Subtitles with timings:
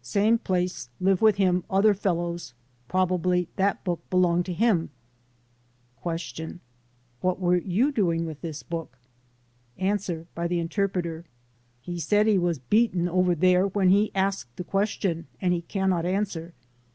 [0.00, 2.54] "Same place live with him other fellows.
[2.88, 4.88] Probably that book belonged to him."
[6.02, 6.60] Q.
[7.20, 8.96] "What were you doing with this book?"
[9.78, 9.92] A.
[10.34, 11.26] (By the interpreter.)
[11.82, 15.60] "He said he was beaten over there when he was asked the question and he
[15.60, 16.54] cannot answer.